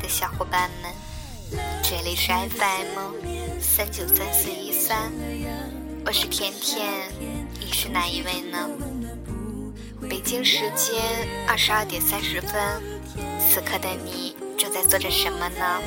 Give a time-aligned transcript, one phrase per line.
[0.00, 0.92] 的小伙伴们，
[1.82, 5.12] 这里是 FM 三九三四一三，
[6.06, 6.88] 我是甜甜，
[7.60, 8.68] 你是哪一位呢？
[10.08, 11.02] 北京时间
[11.46, 12.82] 二十二点三十分，
[13.38, 15.82] 此刻的你正在做着什么呢？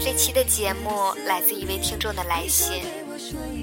[0.00, 2.82] 这期的节目来自一位听众的来信，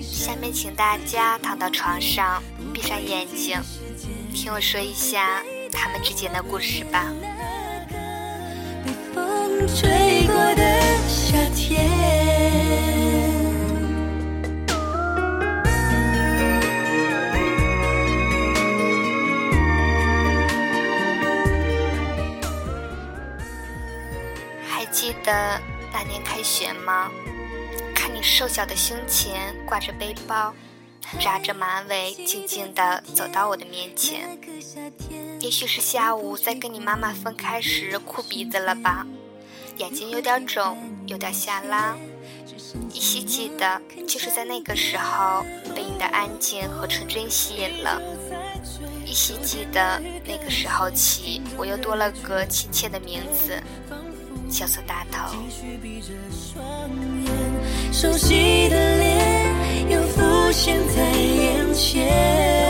[0.01, 2.41] 下面请大家躺到床上，
[2.73, 3.59] 闭上眼睛，
[4.33, 7.11] 听我说一下他们之间的故事吧。
[9.67, 10.63] 吹过的
[11.07, 11.87] 夏天。
[24.67, 27.11] 还记得那年开学吗？
[27.93, 30.53] 看你瘦小的胸前挂着背包，
[31.19, 34.37] 扎着马尾，静静地走到我的面前。
[35.39, 39.05] 也许是下午在跟你妈妈分开时哭鼻子了吧，
[39.77, 41.95] 眼睛有点肿，有点下拉。
[42.91, 48.01] 依稀记得，就是在那个时候被你的安静和纯真吸引了。
[49.05, 53.61] 依稀记得，那个时候起，我又多了个亲切的名字，
[54.49, 55.31] 叫做大头。
[57.91, 62.66] 熟悉的脸又浮现在眼前。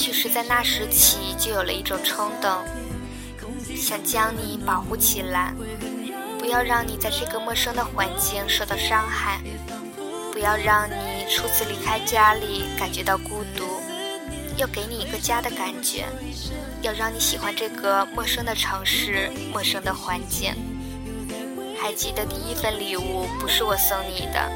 [0.00, 2.50] 许是在那时起，就有了一种冲动，
[3.76, 5.52] 想将你保护起来，
[6.38, 9.42] 不要让你在这个陌生的环境受到伤害，
[10.32, 13.66] 不要让你初次离开家里感觉到孤独，
[14.56, 16.06] 要给你一个家的感觉，
[16.80, 20.54] 要让你喜欢这个陌生的城市、陌生的环境。
[21.78, 24.50] 还记得第一份礼物不是我送你的，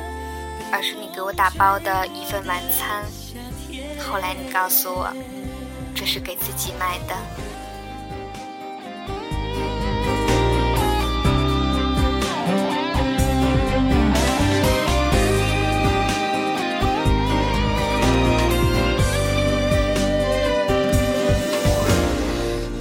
[0.73, 3.05] 而是你给我打包的一份晚餐。
[4.01, 5.13] 后来你告诉我，
[5.95, 7.15] 这是给自己买的。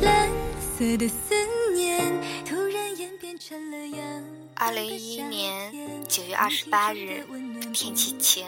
[0.01, 1.33] 蓝色的思
[1.73, 2.11] 念
[2.45, 4.03] 突然演变成了阳。
[4.55, 5.73] 二零一一年
[6.07, 7.25] 九月二十八日，
[7.73, 8.45] 天气晴。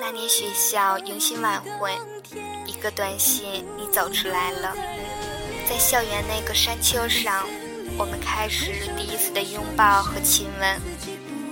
[0.00, 1.98] 那年学校迎新晚会，
[2.64, 4.72] 一个短信，你走出来了，
[5.68, 7.44] 在校园那个山丘上，
[7.98, 10.80] 我们开始第一次的拥抱和亲吻。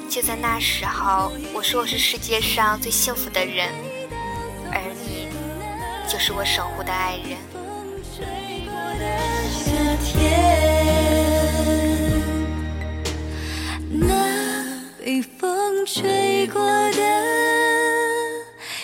[0.09, 3.69] 就在那时候，我说我是世界上最幸福的人，
[4.71, 5.29] 而你，
[6.09, 7.37] 就是我守护的爱人。
[9.51, 9.73] 夏
[10.05, 10.76] 天，
[15.87, 16.61] 吹过
[16.91, 17.03] 的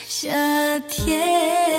[0.07, 0.31] 夏
[0.89, 1.72] 天。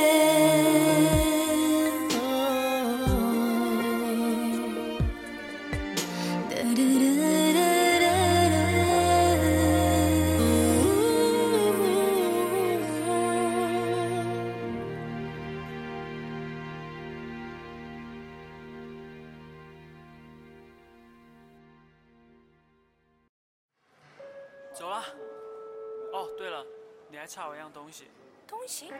[24.73, 25.03] 走了。
[26.13, 26.65] 哦，对了，
[27.09, 28.05] 你还差我一样东西，
[28.47, 28.91] 东西？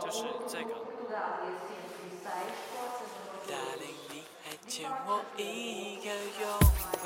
[0.00, 0.74] 就是这个。
[3.46, 6.08] Darling，你还欠我一个
[6.40, 6.48] 拥
[7.02, 7.04] 抱。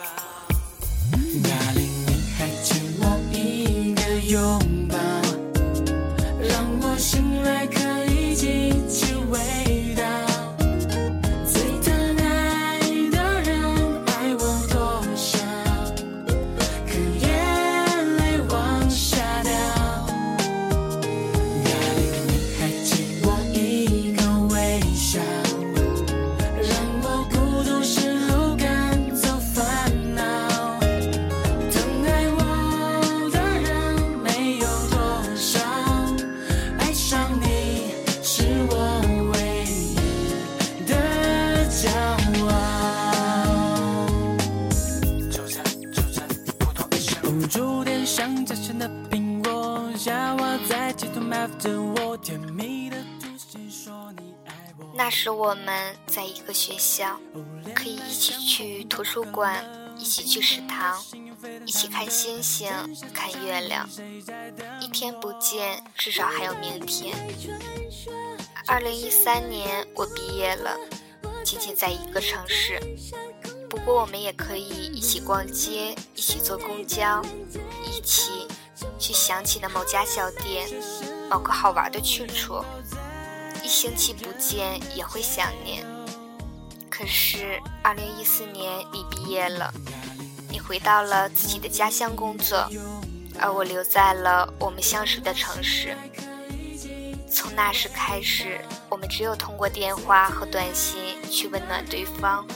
[1.43, 4.01] Darling，你还欠我一个
[4.31, 4.39] 拥
[4.89, 4.95] 抱，
[6.41, 9.74] 让我醒来可以记起味
[55.25, 55.27] 我。
[55.27, 57.19] 那时我们在一个学校，
[57.75, 59.65] 可以一起去图书馆，
[59.97, 61.03] 一起去食堂，
[61.65, 62.69] 一起看星星、
[63.15, 63.89] 看月亮。
[64.83, 67.17] 一天不见，至少还有明天。
[68.67, 70.79] 二零一三年我毕业了，
[71.43, 72.79] 仅仅在一个城市。
[73.71, 77.23] 不过我们也可以一起逛街，一起坐公交，
[77.83, 78.47] 一起
[78.99, 80.69] 去想起的某家小店，
[81.31, 82.63] 某个好玩的去处。
[83.65, 85.83] 一星期不见也会想念。
[86.91, 89.73] 可是二零一四年你毕业了，
[90.51, 92.69] 你回到了自己的家乡工作，
[93.41, 95.97] 而我留在了我们相识的城市。
[97.27, 102.47] 从那时开始，我们只有通过电话和短信去温暖对方，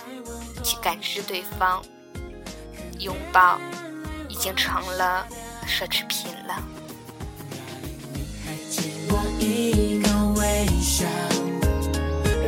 [0.62, 1.82] 去感知对方。
[2.98, 3.58] 拥抱
[4.28, 5.26] 已经成了
[5.66, 6.62] 奢侈品了。
[10.58, 11.06] 还给我一个微笑，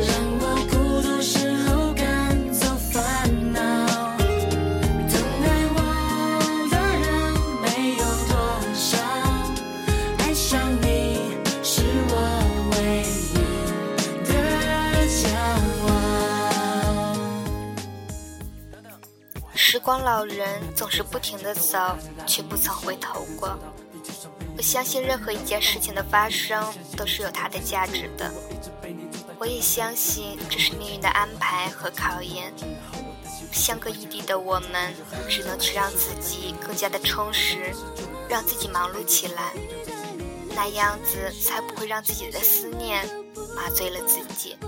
[0.00, 0.10] 让
[0.40, 2.02] 我孤独时候赶
[2.52, 2.98] 走烦
[3.52, 3.60] 恼。
[5.08, 5.12] 疼
[5.44, 5.46] 爱
[5.76, 5.78] 我
[6.70, 7.06] 的人
[7.62, 7.64] 没
[7.98, 8.32] 有多
[8.74, 8.98] 少，
[10.18, 10.50] 爱上
[10.82, 10.84] 你
[11.62, 12.12] 是我
[12.72, 12.74] 唯
[13.30, 13.34] 一
[14.26, 14.30] 的
[15.06, 15.20] 骄
[15.88, 15.88] 傲。
[19.54, 21.96] 时光老人总是不停地走，
[22.26, 23.56] 却不曾回头过。
[24.60, 26.62] 我相信任何一件事情的发生
[26.94, 28.30] 都是有它的价值的。
[29.38, 32.52] 我也相信这是命运的安排和考验。
[33.50, 34.92] 相隔异地的我们，
[35.30, 37.74] 只能去让自己更加的充实，
[38.28, 39.54] 让自己忙碌起来，
[40.54, 43.08] 那样子才不会让自己的思念
[43.56, 44.58] 麻醉了自己，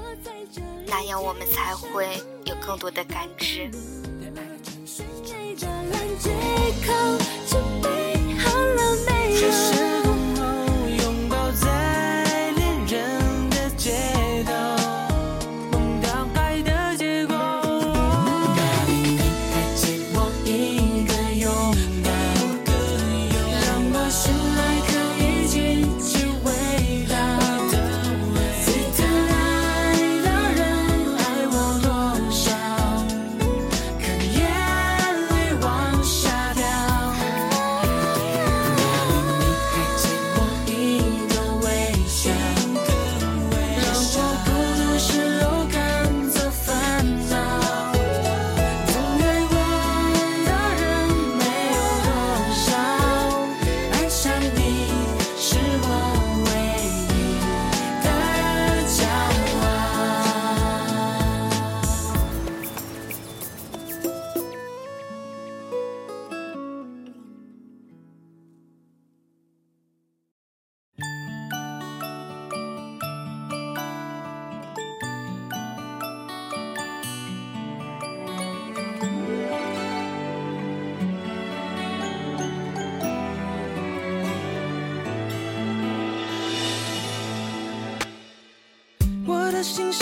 [0.86, 2.16] 那样我们才会
[2.46, 3.70] 有更多的感知。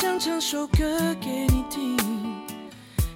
[0.01, 1.95] 想唱首歌给你听，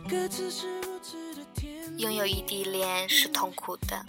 [0.07, 1.73] 歌词是如此的甜。
[1.97, 4.05] 拥有异地恋是痛苦的，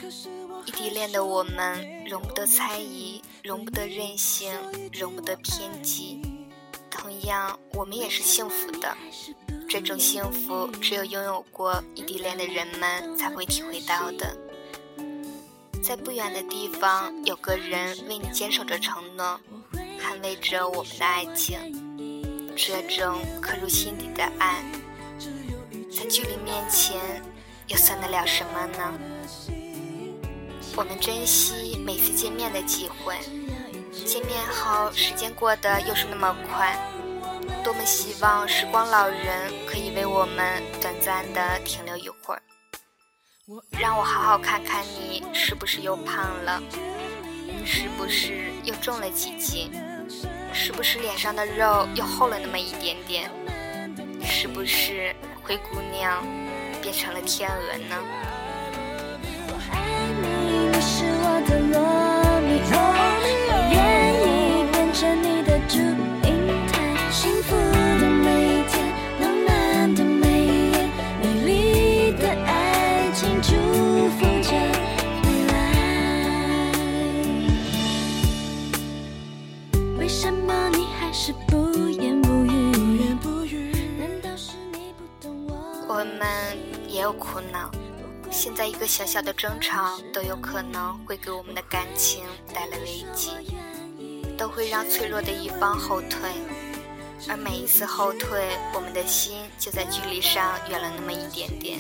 [0.66, 4.52] 异地恋的我们容不得猜疑，容不得任性，
[4.92, 6.22] 容不得偏激。
[6.92, 8.94] 同样，我们也是幸福的。
[9.70, 14.36] 这种幸福只有拥有过异地恋的人们才会体会到的。
[15.82, 19.40] 在不远的地方，有个人为你坚守着承诺，
[19.98, 21.85] 捍卫着我们的爱情。
[22.56, 24.64] 这种刻入心底的爱，
[25.92, 27.22] 在距离面前，
[27.68, 28.94] 又算得了什么呢？
[30.78, 33.18] 我们珍惜每次见面的机会，
[34.06, 36.78] 见面后时间过得又是那么快，
[37.62, 42.42] 多么希望时光老人可以为我们短暂的停留一会儿，
[43.78, 46.64] 让我好好看看你是不是又胖了，
[47.66, 49.72] 是不是又重了几斤，
[50.58, 53.30] 是不是脸上的肉又厚了那么一点点，
[54.24, 56.26] 是不是灰姑娘
[56.82, 57.96] 变成了天鹅呢？
[59.70, 59.82] 爱
[60.22, 61.95] 你，你是我的罗
[85.96, 86.04] 我？
[86.04, 86.28] 们
[86.90, 87.72] 也有苦恼，
[88.30, 92.24] 现在一个小小的争吵都有可能会给我们的感情
[92.54, 93.32] 带来危机，
[94.38, 96.30] 都会让脆弱的一方后退，
[97.30, 101.80] 而每一次后退，我们的心就在距离上远了那么一点点。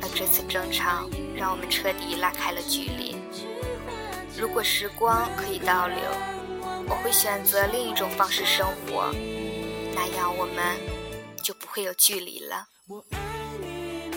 [0.00, 3.16] 而这次争吵让我们彻底拉开了距离。
[4.38, 5.98] 如果时光可以倒流，
[6.88, 9.12] 我会选择另一种方式生活，
[9.94, 10.76] 那样我们
[11.44, 12.68] 就不会有距离了。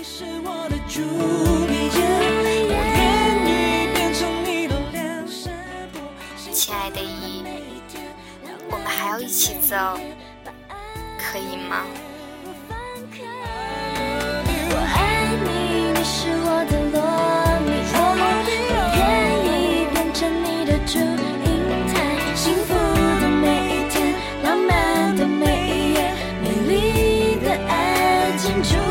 [0.01, 1.01] 是我的朱
[1.67, 1.99] 丽叶，
[2.71, 3.05] 我愿
[3.43, 5.51] 意变成你的脸山
[5.91, 5.99] 坡。
[6.53, 7.43] 亲爱的伊，
[8.71, 9.75] 我们还要一起走，
[11.19, 11.83] 可以吗？
[14.69, 16.79] 我爱你，你是我的
[28.59, 28.86] 爱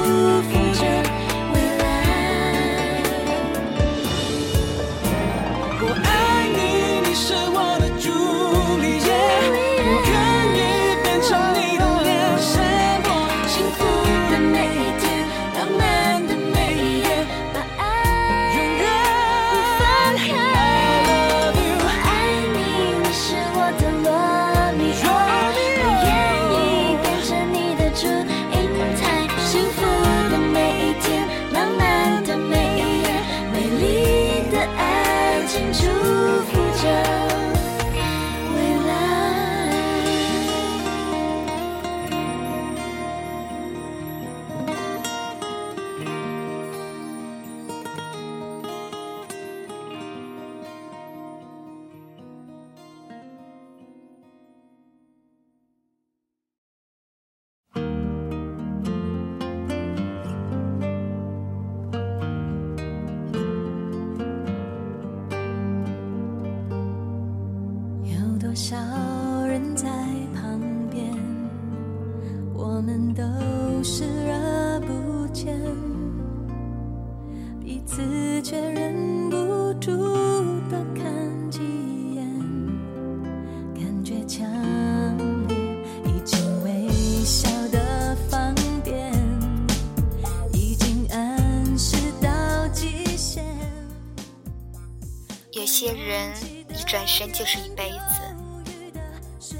[95.79, 96.33] 些人
[96.71, 99.53] 一转身就是一辈子，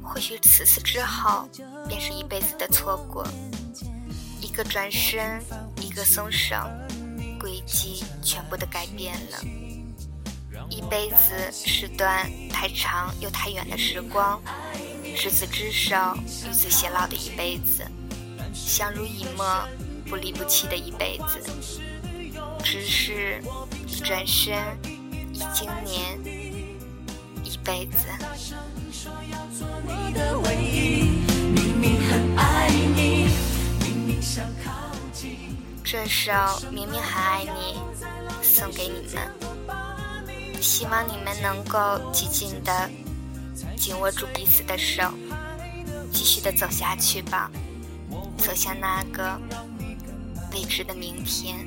[0.00, 1.48] 或许此次之后
[1.88, 3.26] 便是一辈子的错过。
[4.40, 5.42] 一个转身，
[5.80, 6.54] 一个松手，
[7.40, 9.38] 轨迹全部都改变了。
[10.70, 14.40] 一辈子是段太长又太远的时光，
[15.16, 15.96] 执子之手，
[16.48, 17.84] 与子偕老的一辈子，
[18.54, 19.44] 相濡以沫，
[20.08, 21.42] 不离不弃的一辈子。
[22.64, 23.42] 只是
[23.88, 24.56] 一转身，
[25.42, 26.16] 一经年，
[27.42, 28.06] 一辈子。
[35.82, 36.32] 这首
[36.70, 37.76] 《明明很爱你》
[38.42, 39.28] 送给你们，
[40.62, 42.88] 希望你们能够紧紧的
[43.76, 45.10] 紧握住彼此的手，
[46.12, 47.50] 继续的走下去吧，
[48.38, 49.36] 走向那个
[50.52, 51.66] 未知的明天。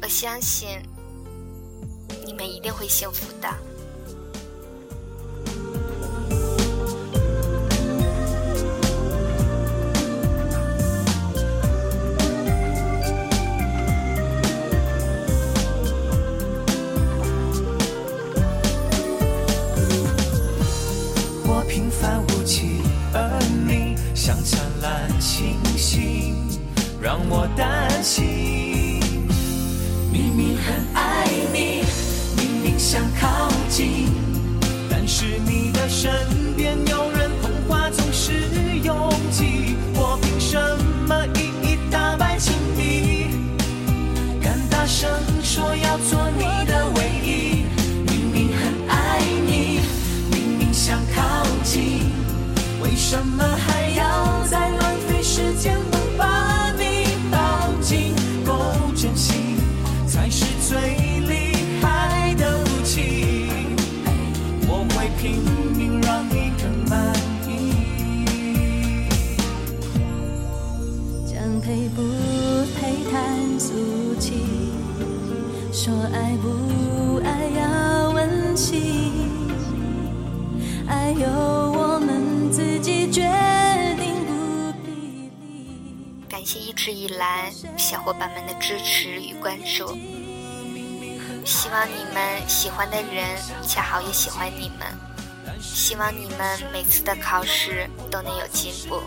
[0.00, 0.80] 我相信
[2.30, 3.48] 你们一定会幸福的。
[21.42, 22.80] 我平凡无奇，
[23.12, 26.36] 而你像灿烂星星，
[27.02, 28.69] 让我担心。
[34.88, 36.10] 但是你的身
[36.56, 38.32] 边有人捧花总是
[38.82, 40.58] 拥挤，我凭什
[41.06, 43.28] 么一一打败情敌？
[44.40, 45.10] 敢大声
[45.42, 47.64] 说要做你的唯一，
[48.06, 49.80] 明明很爱你，
[50.30, 52.10] 明明想靠近，
[52.82, 53.89] 为什么还
[87.80, 89.96] 小伙伴们的支持与关注。
[91.46, 94.86] 希望你们喜欢的人恰好也喜欢你们。
[95.60, 99.00] 希望你们每次的考试都能有进步。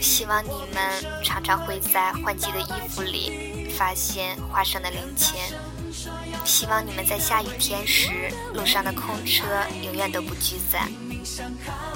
[0.00, 5.52] 希望你们常常会在换季的衣服里发现花生的零钱。
[6.44, 9.44] 希望你们在下雨天时路上的空车
[9.82, 10.88] 永远都不聚散。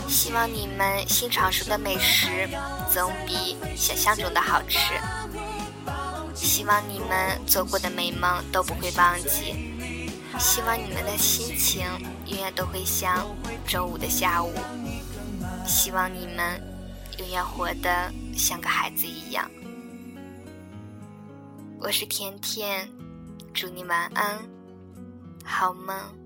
[0.09, 2.49] 希望你们新尝试的美食
[2.93, 4.95] 总比想象中的好吃。
[6.49, 9.55] 希望你们做过的美梦都不会忘记，
[10.39, 11.87] 希望你们的心情
[12.25, 13.27] 永远都会像
[13.67, 14.51] 周五的下午，
[15.67, 16.59] 希望你们
[17.19, 19.49] 永远活得像个孩子一样。
[21.79, 22.89] 我是甜甜，
[23.53, 24.39] 祝你晚安，
[25.45, 26.18] 好梦。